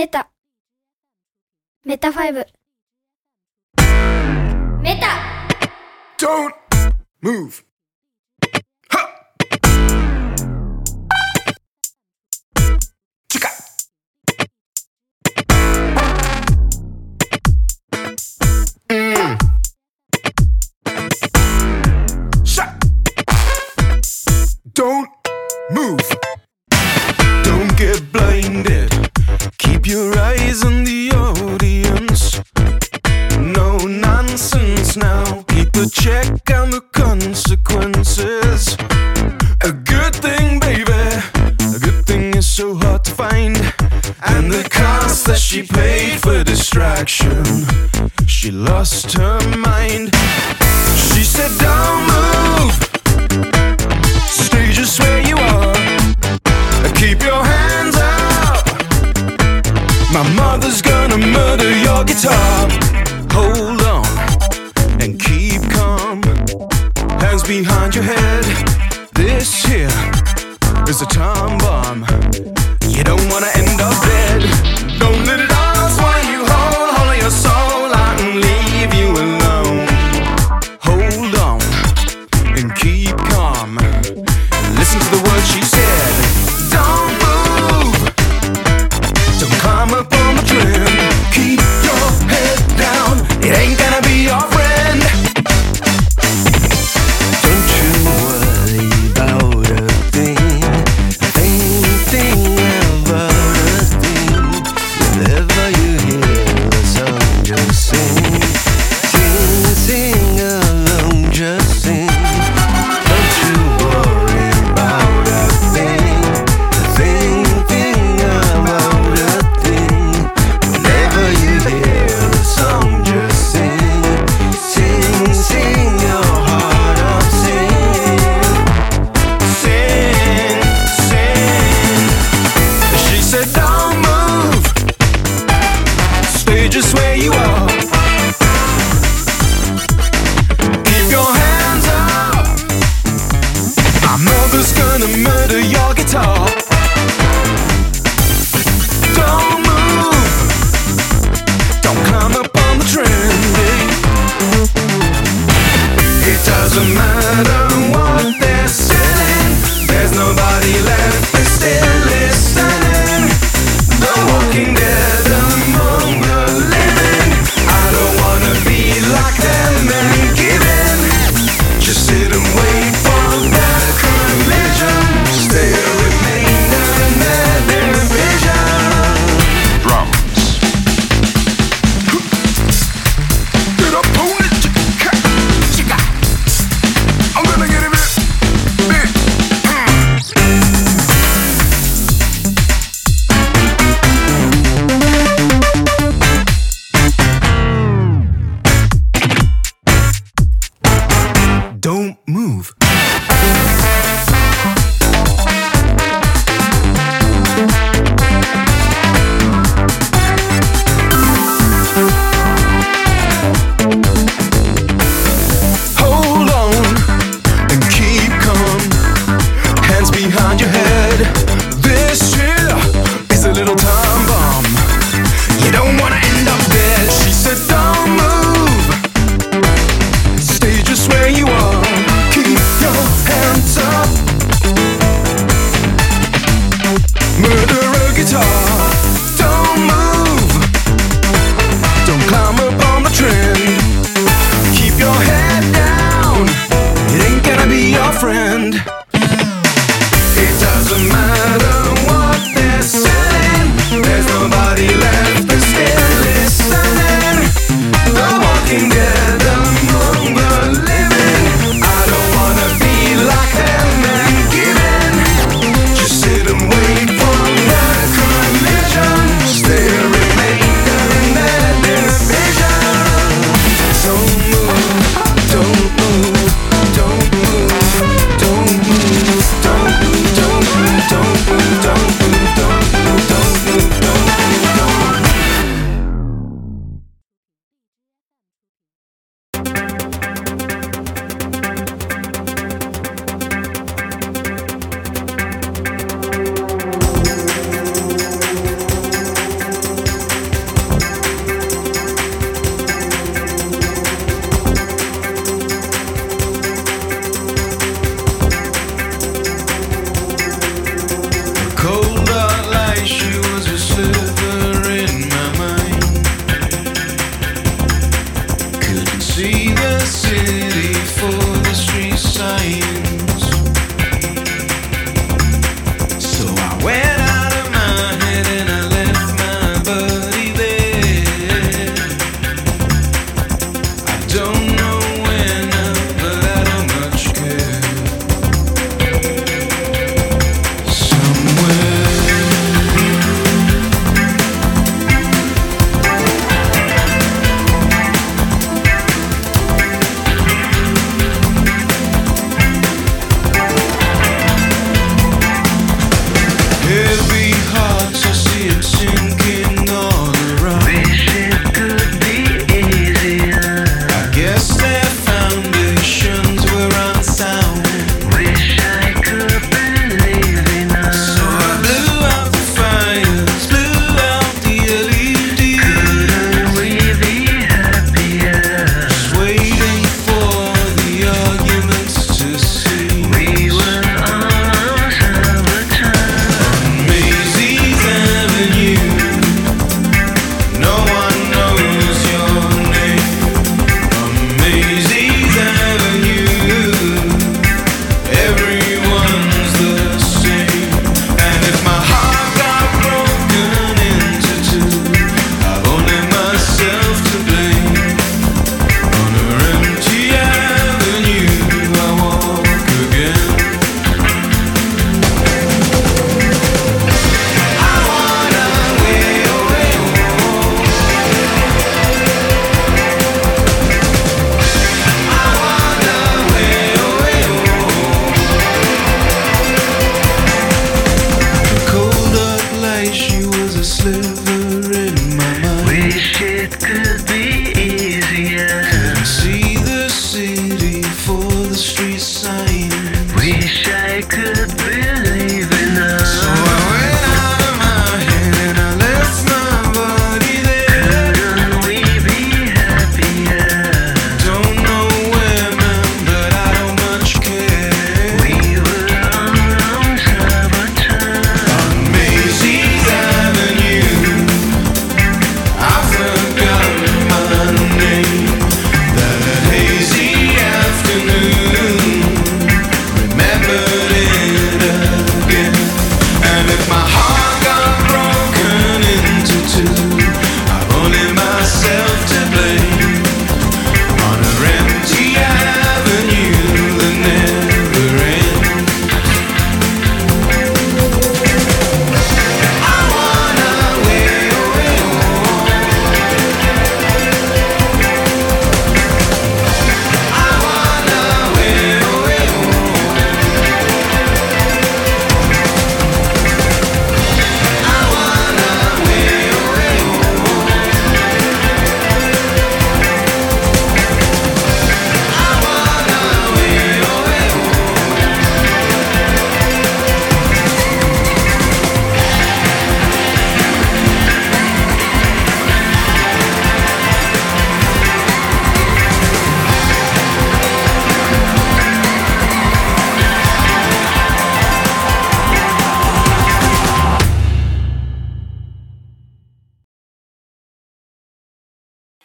[0.00, 0.30] メタ。
[1.84, 2.46] メタファイブ。
[4.80, 5.08] メタ。
[6.16, 6.54] Don't
[7.22, 7.69] move.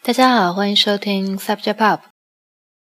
[0.06, 1.98] 大家好，欢迎收听 Subject Pop。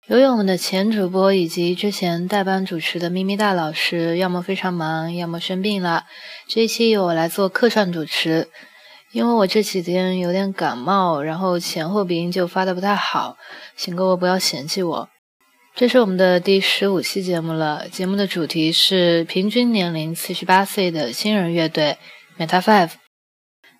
[0.08, 6.04] 由于我们的前主播以及之前代班主持的咪咪大老师，要么非常忙，要么生病了，
[6.46, 8.48] 这一期由我来做客串主持。
[9.12, 13.38] 因为我这几天有点感冒，然后前后鼻音就发的不太好，
[13.74, 15.08] 请各位不要嫌弃我。
[15.74, 21.96] 这是我们的第十五期节目了，节目的主题是平均年龄四十八岁的新人乐队
[22.38, 22.90] Meta Five。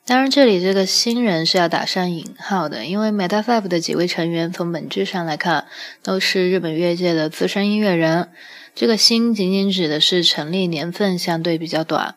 [0.09, 5.67] 当然，这里这个新人是要打上引号的，因为 Meta Five 的几位成员从本质上来看
[6.03, 8.31] 都是日本乐界的资深音乐人。
[8.75, 12.15] 这个新仅仅指的是成立年份相对比较短。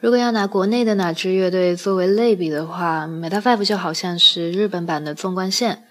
[0.00, 5.82] 如果要拿国内的哪支乐队作为类比的话，Meta Five 就好像是日本版的纵贯线。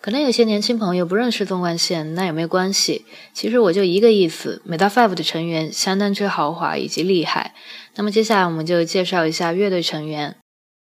[0.00, 3.04] 可能有些年轻朋友不认识纵贯线，那也没关系。
[3.34, 7.52] 其实我就一个意思，Meta Five 的成员相当之豪华以及厉害。
[7.96, 10.36] 那么接下来我们就介绍一下乐队成员。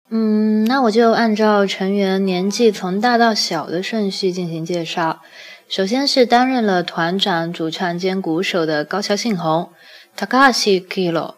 [0.10, 5.22] 嗯，那我就按照成员年纪从大到小的顺序进行介绍。
[5.68, 9.70] 首先是担任了团长、主唱兼鼓手的高桥幸宏
[10.18, 11.34] （Takashi Kiro），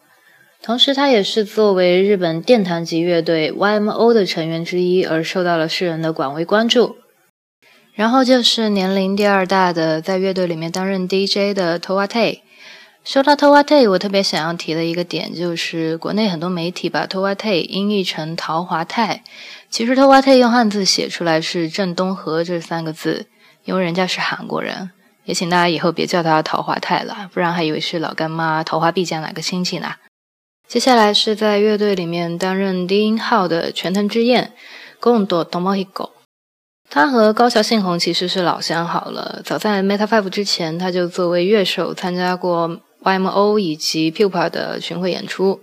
[0.61, 6.97] 同时他也是作为日本殿堂级乐队 YMO 的成员之一而受到了世人的广为关注。
[7.99, 12.39] 然后就是年龄第二大的，在乐队里面担任 DJ 的 Towate。
[13.03, 19.21] 说到 Towate，我特别想要提的一个点就是，国内很多媒体把 Towate 音译成桃华泰，
[19.69, 23.27] 其实 Towate 用汉字写出来是郑东和这三个字，
[23.65, 24.91] 因为人家是韩国人。
[25.25, 29.95] 也请大家以后别叫他桃华泰了，不然还以为是老干妈桃花碧江哪个亲戚呢。
[30.69, 34.53] 接下来是在乐队里面担任低音号的全藤之彦
[35.01, 36.11] Gondo Tomohiko。
[36.89, 39.41] 他和高桥幸宏其实是老相好了。
[39.45, 45.61] 早在 Meta Five 之前，他就作为乐手参加过 YMO 以及 Pupa 的巡回演出。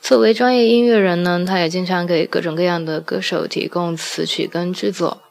[0.00, 5.22] 作为专业音乐人呢，他也经常给各种各样的歌手提供词曲跟制作。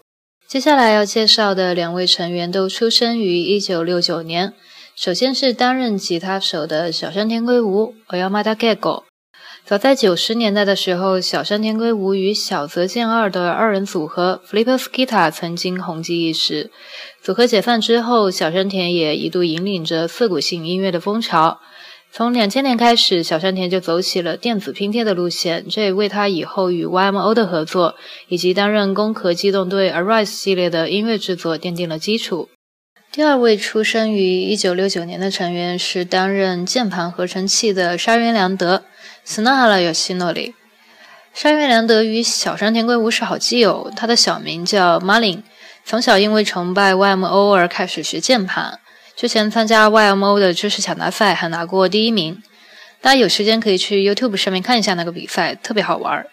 [0.48, 4.54] 接下来要介绍的两位成员都出生于1969年。
[4.96, 9.04] 首先是担任吉他手的小山田圭吾 （Oyamada Kego）。
[9.74, 16.70] 早在九十年代的时候，小山田圭吾与小泽健二的二人组合 Flipper's Gita 曾经红极一时。
[17.24, 21.60] 组合解散之后，小山田也一度引领着涩谷性音乐的风潮。
[22.12, 27.96] 从两千年开始，小山田就走起了电子拼贴的路线，这也为他以后与 YMO 的合作
[28.28, 32.50] 以及担任攻壳机动队 Arise 系列的音乐制作奠定了基础。
[33.14, 38.86] 第二位出生于一九六九年的成员是担任键盘合成器的沙原良德
[39.24, 40.56] （Snahara Yoshinori）。
[41.32, 45.44] 沙原良德与小山田圭吾是好基友，他的小名叫 Marlin。
[45.86, 48.80] 从小因为崇拜 YMO 而开始学键盘，
[49.16, 52.42] 之前参加 YMO 的知识抢答赛还拿过第一名。
[53.00, 56.26] 大家有时间可以去 YouTube 上面看一下那个比赛，特别好玩。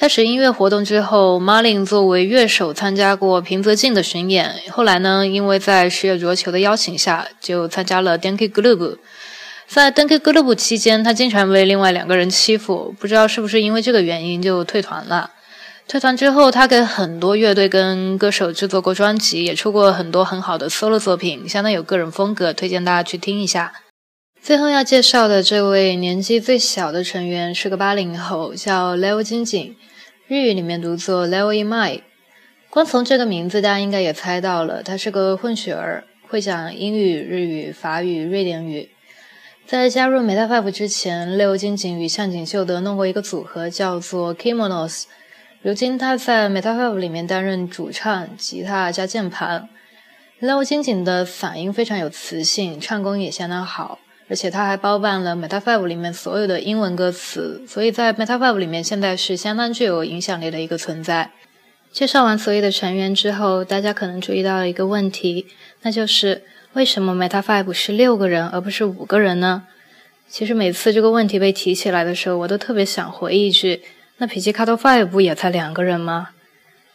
[0.00, 4.54] 开始音乐活动之后，Marlin 作为乐手参加过平泽静的巡演。
[4.70, 8.96] 后来呢，因为在石野卓球的邀请下，就参加了 Denki Group。
[9.66, 15.32] 在登 K 俱乐部期间，他经常被另外两个人欺负，不知道是不是因为这个原因就退团了。
[15.86, 23.74] 退团之后，他给很多乐队跟歌手制作过专辑，也出过很多很好的 solo 作品，相当有个人风格，推荐大家去听一下。
[24.42, 29.76] 最后要介绍的这位年纪最小的成员是个八零后，叫 Leo 金井，
[30.30, 32.02] 日语里面读作 Leo Imai。
[32.68, 38.90] 光从这个名字，大家应该也猜到了，他是个混血儿，会讲英语、日语、法语、瑞典语。
[39.66, 45.06] 在加入 Meta Five 之前，Leo 金井与向井秀德弄过一个组合，叫做 Kimonos。
[45.62, 49.68] 如今他在 Meta Five 里面担任主唱、吉他加键盘。
[50.40, 53.98] Leo 金井的嗓音非常有磁性，唱功也相当好，
[54.30, 61.32] 而且他还包办了 Meta Five 里面所有的英文歌词，所以在 Meta Five 里面现在是相当具有影响力的一个存在。
[61.90, 65.46] 介绍完所有的成员之后，大家可能注意到了一个问题，
[65.82, 66.44] 那就是
[66.74, 69.64] 为什么 Meta Five 是六个人而不是五个人呢？
[70.28, 73.82] 其实每次这个问题被提起来的时候，我都特别想回一句。
[74.18, 76.28] 那皮奇卡托 Five 不也才两个人吗？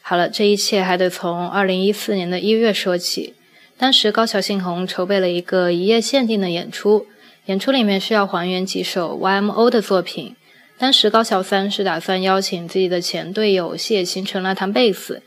[0.01, 3.33] 好了，这一切还得从二零一四年的一月说起。
[3.77, 7.07] 当时高桥幸宏筹备了一个一夜限定的演出，
[7.45, 10.35] 演出里面需要还原几首 YMO 的作品。
[10.77, 15.21] 当时高桥三是打算邀请自己的前队友谢野新成来弹贝斯，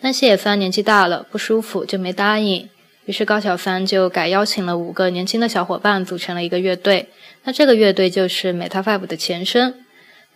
[0.00, 2.68] 但谢野三年纪大了不舒服就没答应。
[3.06, 7.08] 于是高桥三就改邀请了五个年轻的小伙伴组成了一个乐队。
[7.44, 9.74] 那这个乐队就是 Meta Five 的前身。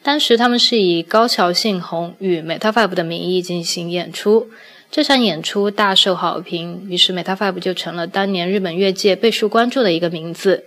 [0.03, 4.49] 当时他们是以高桥幸宏与 Meta Five 的名义进行演出，
[4.91, 10.67] 这场演出大受好评，于是 Meta Five 就成了当年日本乐界备受关注的一个名字。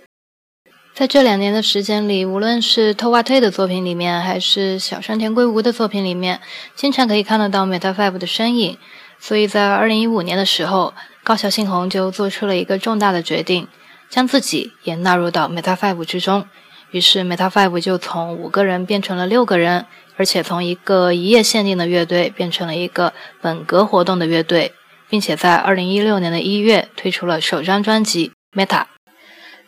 [0.94, 6.38] 在这两年的时间里，无论是 TOWA 的作品里面，还是小山田圭吾的作品里面，
[6.74, 8.76] 经常可以看得到 Meta Five 的身影。
[9.18, 10.92] 所以在2015年的时候，
[11.24, 13.66] 高桥幸宏就做出了一个重大的决定，
[14.10, 16.44] 将自己也纳入到 Meta Five 之中。
[16.90, 19.86] 于是，Meta Five 就从五个人变成了六个人，
[20.18, 24.74] 而且从一个一夜限定的乐队变成了一个本格活动的乐队，
[25.08, 28.82] 并且在二零一六年的一月推出了首张专辑《Meta》。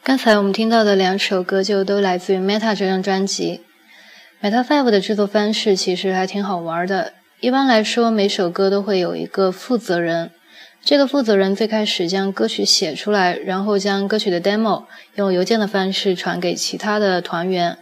[0.04, 3.62] 刚才我们听到的两首歌就都来自于《Meta》这张专辑。
[4.42, 7.14] Meta Five 的制作方式其实还挺好玩的。
[7.40, 10.30] 一般来说，每首歌都会有一个负责人。
[10.82, 14.84] 这个负责人最开始将歌曲写出来，然后将歌曲的 demo
[15.14, 17.78] 用邮件的方式传给其他的团员。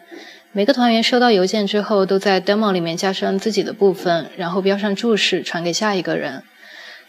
[0.52, 6.45] 每个团员收到邮件之后，都在 demo 里面加上自己的部分，然后标上注释，传给下一个人。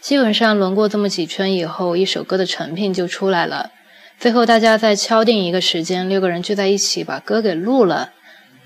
[0.00, 3.70] 基本上轮过这么几圈以后，一首歌的成品就出来了。
[4.18, 8.12] 最后大家再敲定一个时间，六个人聚在一起把歌给录了。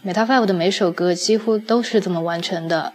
[0.04, 2.92] Meta Five 的每首歌几乎都是这么完成的。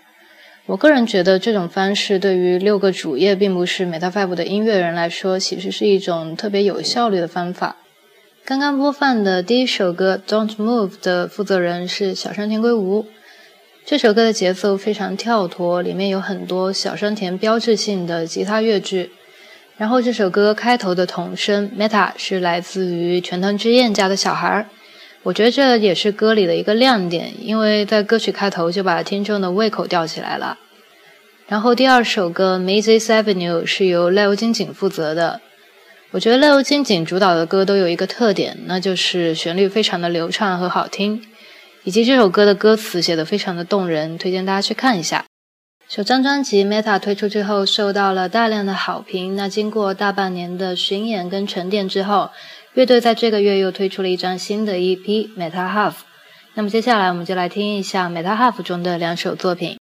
[0.68, 7.76] 我个人觉得这种方式对于六个主业并不是 Meta Five 的音乐人来说，其实是一种特别有效率的方法。
[8.46, 13.06] 刚刚播放的第一首歌《Don't Move》的负责人是小山田圭吾。
[13.86, 19.12] 这首歌的节奏非常跳脱，里面有很多小山田标志性的吉他乐句。
[19.78, 24.68] 然后这首歌开头的童声 Meta 是来自于全藤之彦家的小孩儿。
[25.24, 30.58] 我觉得这也是歌里的一个亮点，因为在歌曲开头就把听众的胃口吊起来了。
[31.48, 35.42] 然后第二首歌《Mazes Avenue》是由赖由金井负责的。
[36.12, 41.22] 我觉得赖由金井主导的歌都有一个特点，那就是旋律非常的流畅和好听，
[41.84, 45.26] 以及这首歌的歌词写得非常的动人，推荐大家去看一下。
[45.90, 49.36] 首张专辑《Meta》推出之后，受到了大量的好评。
[49.36, 52.32] 那经过大半年的巡演跟沉淀之后，
[52.74, 55.06] 乐队在这个月又推出了一张新的 EP
[55.38, 55.92] 《Meta Half》，
[56.56, 59.83] 那么接下来我们就来听一下《Meta Half》中的两首作品。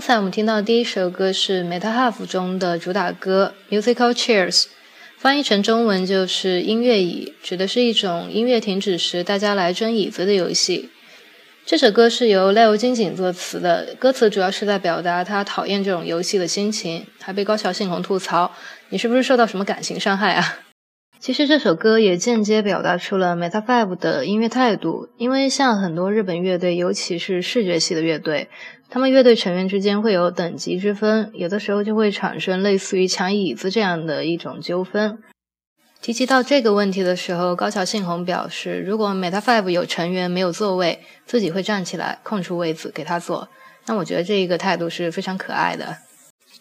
[0.00, 4.62] 刚才我们听到第一首歌是 Meta Half 中的主打歌《Musical Chairs》，
[5.18, 10.88] 翻译成中文就是音乐椅，指的是一种音乐停止时大家来争椅子的游戏。
[11.66, 18.50] 这首歌是由 Leo 金井作词的，歌词主要是在表达他讨厌这种游戏的心情，还被高桥幸宏吐槽
[18.88, 20.60] ：“你是不是受到什么感情伤害啊？”
[21.20, 28.48] 其实这首歌也间接表达出了 Meta Five 的音乐态度，因为像很多日本乐队，尤其是视觉系的乐队，
[28.88, 35.18] 他们乐队成员之间会有等级之分，有的时候就会产生类似于抢椅子这样的一种纠纷。
[36.00, 43.50] 提及到这个问题的时候，高桥幸宏表示，如果 Meta Five 有成员没有座位，自己会站起来空出位子给他坐。
[43.84, 45.98] 那我觉得这一个态度是非常可爱的。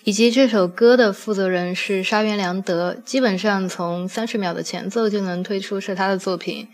[0.04, 6.68] 以及这首歌的负责人是沙原良德，基本上从三十秒的前奏就能推出是他的作品，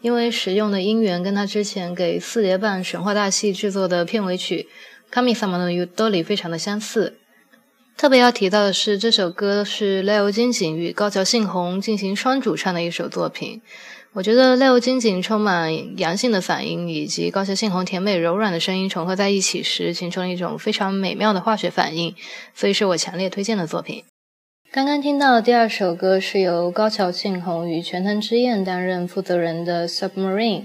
[0.00, 4.68] 因为使用的音源跟他之前给四叠半神话大戏制作的片尾曲
[5.14, 7.18] 《Kami-sama no Udori》非常的相似。
[7.96, 13.60] 特别要提到的是，这首歌是 Leo 金井与高桥幸宏进行双主唱的一首作品。
[14.14, 22.14] 我觉得 Leo 金井充满阳性的嗓音，以及高桥幸宏甜美柔软的声音重合在一起时，形成了一种非常美妙的化学反应，
[22.54, 24.02] 所以是我强烈推荐的作品。
[24.72, 30.60] 刚刚听到的第二首歌是由高桥幸宏与全藤之彦担任负责人的《Submarine》。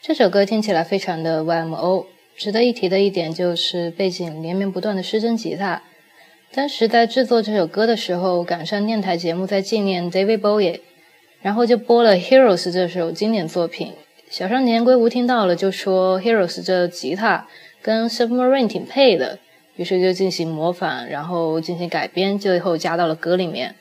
[0.00, 2.06] 这首歌听起来非常的 YMO。
[2.36, 5.82] 值得一提的一点就是背景连绵不断的失真吉他。
[6.54, 10.80] 当时在制作这首歌的时候，赶上电台节目在纪念 David Bowie，
[11.42, 13.92] 然后就播了《Heroes》这首经典作品。
[14.30, 17.48] 小山田圭吾听到了就说，《Heroes》这吉他
[17.82, 19.40] 跟《Submarine》挺配的，
[19.74, 23.74] 于是就进行模仿，然后进行改编，最后加到了歌里面。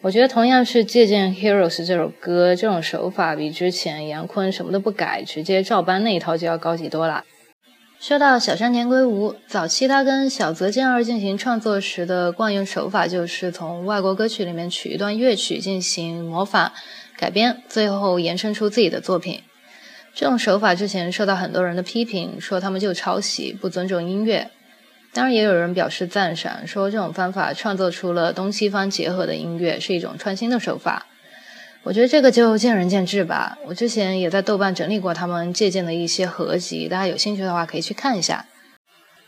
[0.00, 7.22] 我觉得同样是借鉴《Heroes》这首歌，这种手法比之前杨坤什么都不改，直接照搬那一套就要高级多了。
[7.98, 16.72] 说到小山田圭吾，早期他跟小泽健二进行创作时的惯用手法，就是从外国歌曲里面取一段乐曲进行模仿、
[17.16, 19.42] 改编，最后延伸出自己的作品。
[20.14, 24.50] 这种手法之前受到很多人的批评，说他们就抄袭、不尊重音乐。
[25.12, 31.06] 当然，也有人表示赞赏，说这种方法创作出了东西方结合的音乐，是一种创新的手法。
[31.86, 33.56] 我觉得这个就见仁见智吧。
[33.64, 38.44] 我之前也在豆瓣整理过他们借鉴的一些合集，大家有兴趣的话可以去看一下。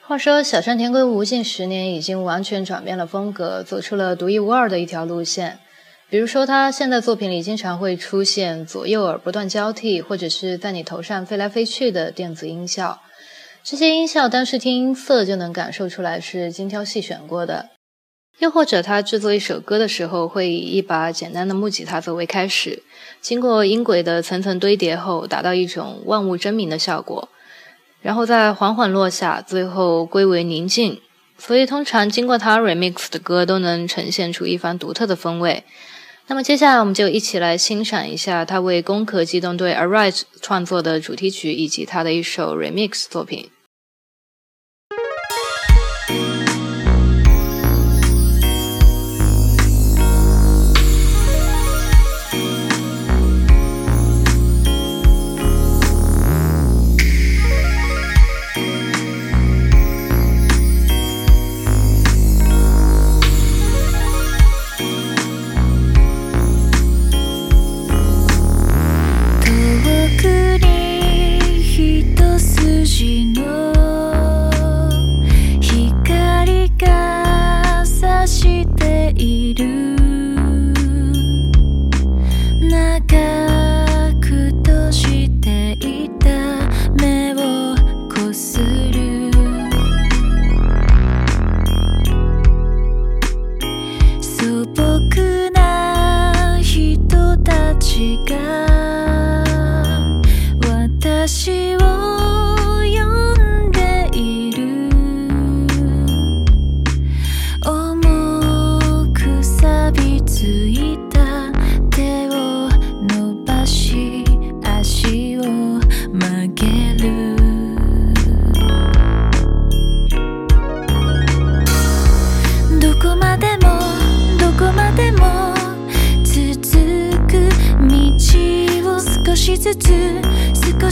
[0.04, 5.60] 话说，小山田圭吾近十年已经完全转变了风格，走出了独一无二的一条路线。
[6.10, 13.00] 比如说，他现在作品里经常会出现左右耳不断交替，或者是在你头上飞来飞去的电子音效。
[13.62, 17.68] 这些音效单是听音色就能感受出来是精挑细选过的。
[18.38, 22.82] 又或者他制作一首歌的时候，会以一把简单的木吉他作为开始，
[23.20, 27.28] 经过音轨的层层堆叠后，达到一种万物争鸣的效果，
[28.00, 31.00] 然后再缓缓落下，最后归为宁静。
[31.36, 35.64] 所以通常经过他 remix 的歌都能呈现出一番独特的风味。
[36.26, 43.48] 那么接下来我们就一起来欣赏一下他为《攻壳机动队 Arise》创作的主题曲，以及他的一首 remix 作品。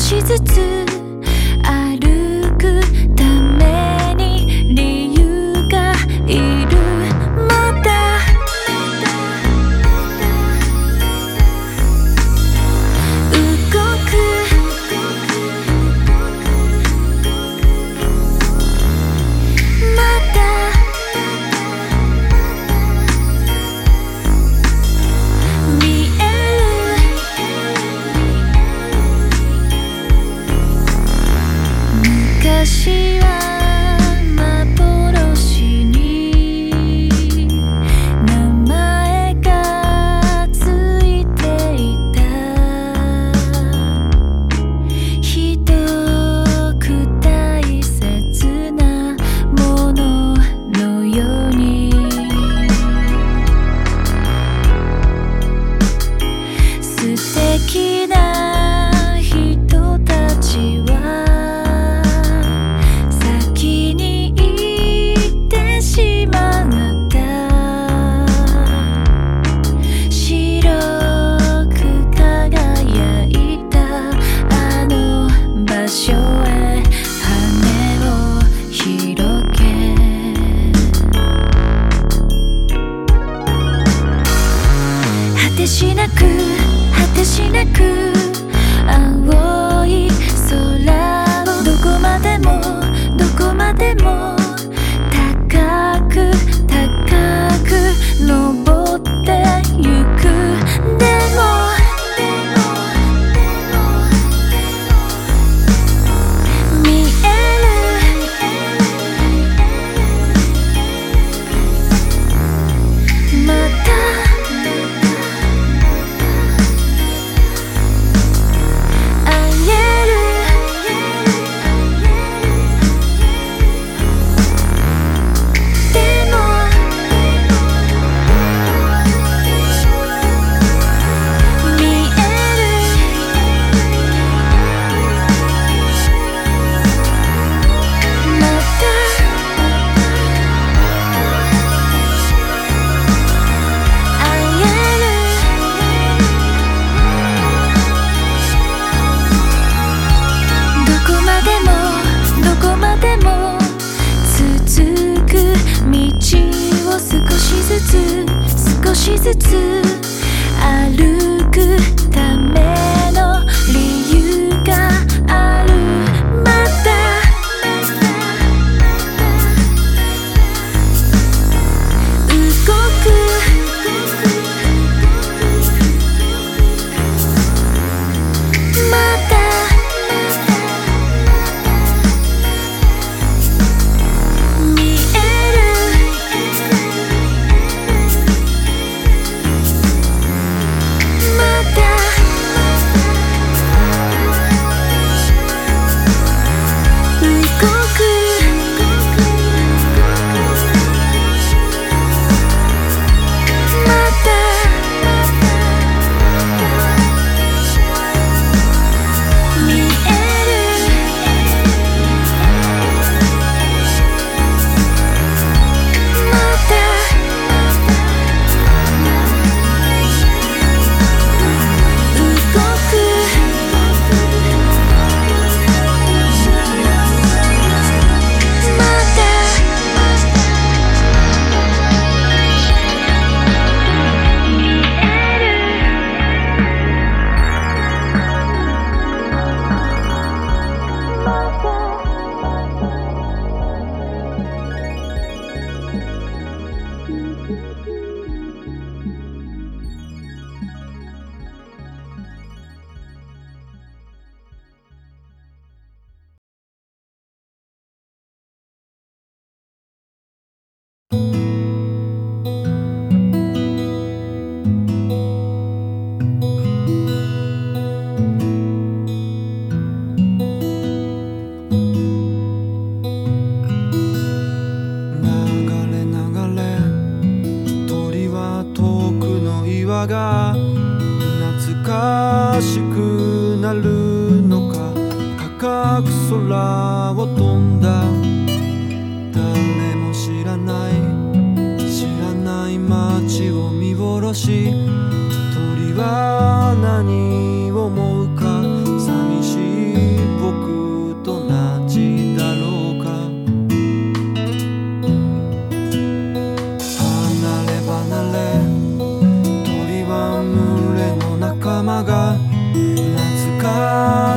[0.09, 0.86] 少しずつ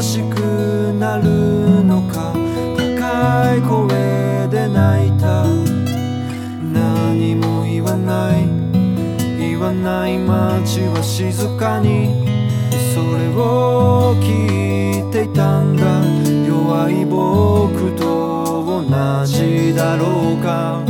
[0.02, 2.34] しくなるのか？
[2.78, 5.44] 高い声で泣いた。
[6.74, 8.48] 何も言わない。
[9.38, 12.28] 言わない街は静かに。
[12.94, 15.84] それを聞いていたんだ。
[16.48, 20.89] 弱い僕と同じだろうか？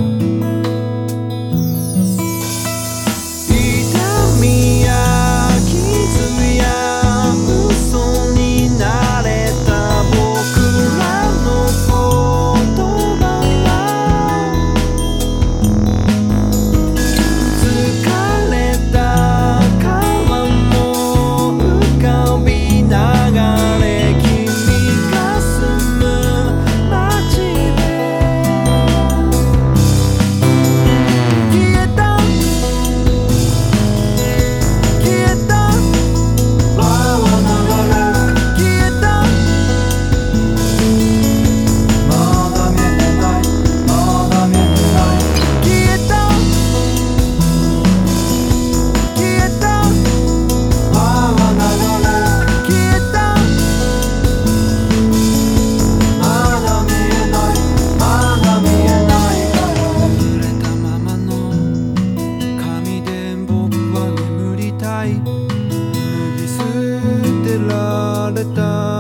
[68.40, 68.99] the dawn.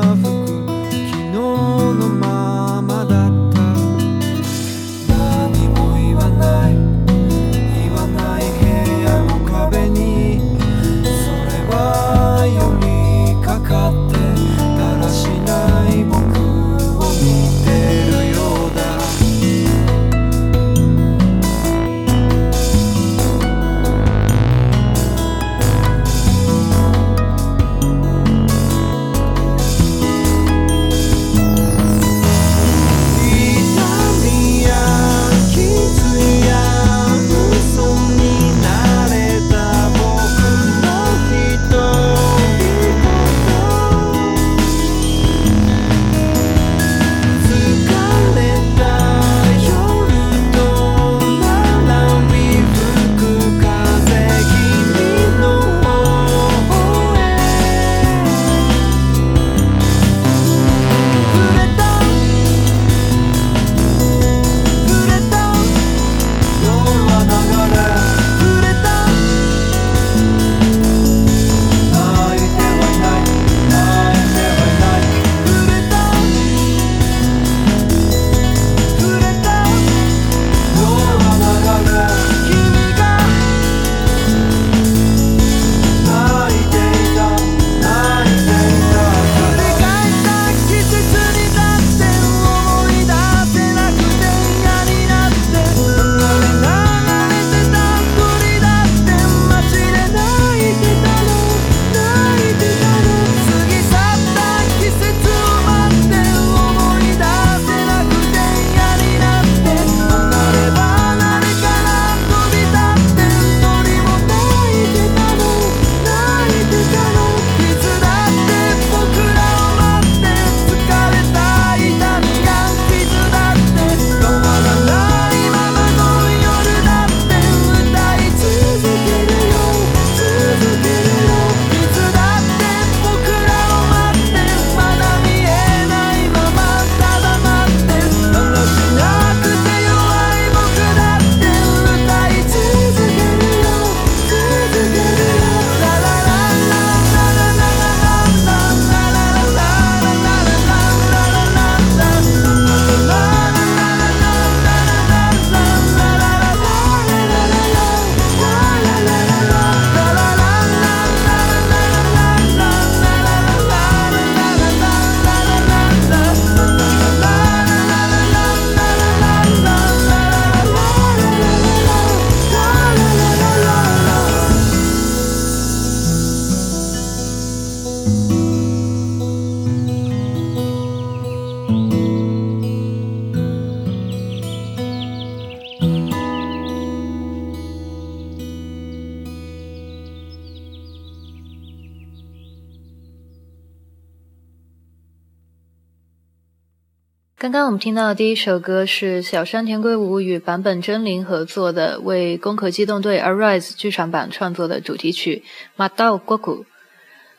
[197.39, 205.45] 刚刚我们听到的第一首歌是小山田圭吾与坂本真绫合作的为《攻壳机动队 Arise》剧场版创作的主题曲
[205.81, 206.57] 《Mado Goku》。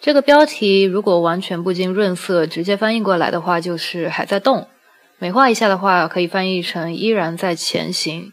[0.01, 4.69] 这个标题如果完全不经润色直接翻译过来的话，就是“还在动”。
[5.21, 8.33] 美化一下的话，可以翻译成“依然在前行”。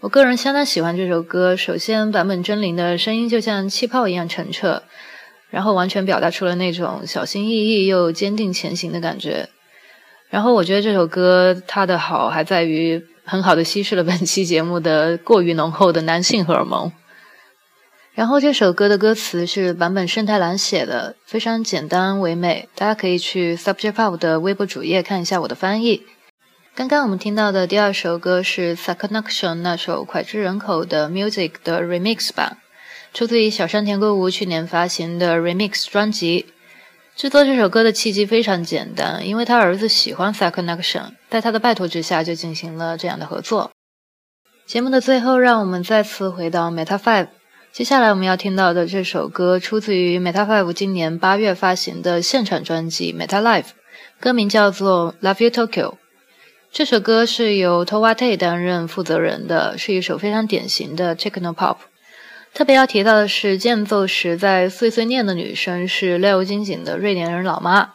[0.00, 1.56] 我个人相当喜欢这首歌。
[1.56, 4.82] 首先，坂本真绫的声音就像气泡一样澄澈，
[5.48, 9.48] 然后完全表达出了那种小心翼翼又坚定前行的感觉。
[10.34, 16.90] 然后，我觉得这首歌它的好还在于很好的稀释了本期节目的过于浓厚的男性荷尔蒙。
[18.14, 22.68] 然后，这首歌的歌词是坂本慎太郎写的，非常简单唯美。
[22.74, 26.02] 大家可以去 Subject Pop 的微博主页看一下我的翻译。
[26.74, 32.58] 刚刚我们听到的第二首歌是 Sakonaktion 那首脍炙人口的 Music 的 Remix 版，
[33.12, 36.46] 出自于小山田圭吾去年发行的 Remix 专辑。
[37.16, 43.70] 制作这首歌的契机非常简单，因为他儿子喜欢 Sakonaktion，在他的拜托之下就进行了这样的合作。
[44.66, 47.28] 节目的最后，让我们再次回到 Meta Five。
[47.70, 53.66] 接下来我们要听到的这首歌出自于 Meta Five 今年八月发行的现场专辑 Meta Live，
[54.18, 55.94] 歌名叫做 Love You Tokyo。
[56.72, 61.76] 这首歌是由 Towate 担任负责人的，是一首非常典型的 techno pop。
[62.54, 67.90] 特别要提到的是，间奏时在碎碎念的女生是 Leo 金井的瑞典人老妈，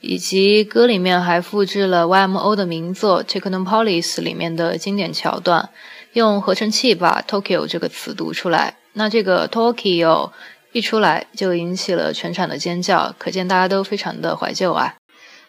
[0.00, 5.68] 以及歌里面还复制了 YMO 的名作《Technopolis》里面的经典桥段，
[6.12, 8.76] 用合成器把 Tokyo 这个词读出来。
[8.92, 10.30] 那这个 Tokyo
[10.70, 14.94] 一出来就引起了全场的尖叫，可见大家都非常的怀旧啊。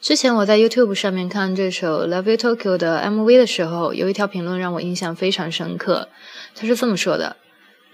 [0.01, 6.09] 之前我在 YouTube 上面看这首《Love You Tokyo》的 MV 的时候，有一条评论让我印象非常深刻。
[6.55, 7.35] 他是这么说的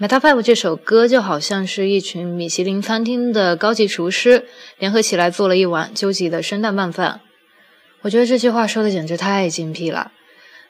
[0.01, 4.45] ：“Meta Five 这首歌就好像是一群米其林餐厅的高级厨师
[4.79, 7.21] 联合起来做了一碗究极的生蛋拌饭。”
[8.01, 10.11] 我觉得这句话说的简直太精辟了。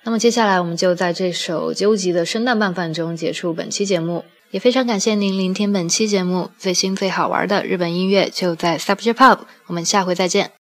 [0.04, 6.50] 那么接下来我们就在这首究极的生蛋拌饭中结束本期节目，也非常感谢您聆听本期节目。
[6.58, 10.61] 最新最好玩的日本音乐就在 Subject Pop，我们下回再见。